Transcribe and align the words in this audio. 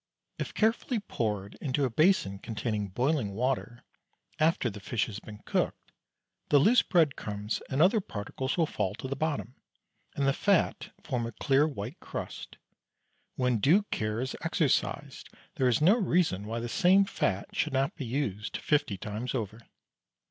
If 0.39 0.55
carefully 0.55 0.99
poured 0.99 1.59
into 1.61 1.83
a 1.85 1.91
basin 1.91 2.39
containing 2.39 2.87
boiling 2.87 3.35
water 3.35 3.83
after 4.39 4.67
the 4.67 4.79
fish 4.79 5.05
has 5.05 5.19
been 5.19 5.37
cooked, 5.45 5.91
the 6.49 6.57
loose 6.57 6.81
breadcrumbs 6.81 7.61
and 7.69 7.83
other 7.83 8.01
particles 8.01 8.57
will 8.57 8.65
fall 8.65 8.95
to 8.95 9.07
the 9.07 9.15
bottom, 9.15 9.53
and 10.15 10.25
the 10.27 10.33
fat 10.33 10.91
form 11.03 11.27
a 11.27 11.31
clear 11.33 11.67
white 11.67 11.99
crust. 11.99 12.57
When 13.35 13.59
due 13.59 13.83
care 13.91 14.19
is 14.19 14.35
exercised 14.41 15.29
there 15.57 15.67
is 15.67 15.81
no 15.81 15.93
reason 15.97 16.47
why 16.47 16.61
the 16.61 16.67
same 16.67 17.05
fat 17.05 17.49
should 17.55 17.73
not 17.73 17.93
be 17.95 18.05
used 18.07 18.57
fifty 18.57 18.97
times 18.97 19.35
over. 19.35 19.61